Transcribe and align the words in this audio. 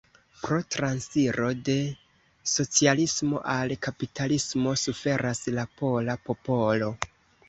Pro 0.43 0.55
transiro 0.75 1.49
de 1.67 1.73
socialismo 2.53 3.41
al 3.55 3.75
kapitalismo 3.89 4.73
suferas 4.85 5.43
la 5.59 5.67
pola 5.83 6.17
popolo. 6.31 6.89